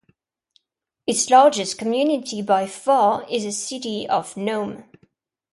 Its 1.05 1.29
largest 1.29 1.77
community 1.77 2.41
by 2.41 2.65
far 2.65 3.23
is 3.29 3.43
the 3.43 3.51
city 3.51 4.09
of 4.09 4.35
Nome. 4.35 4.85